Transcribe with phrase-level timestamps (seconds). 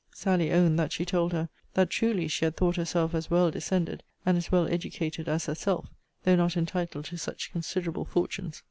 [0.15, 4.01] Sally owned that she told her, That, truly, she had thought herself as well descended,
[4.25, 5.85] and as well educated, as herself,
[6.23, 8.59] though not entitled to such considerable fortunes.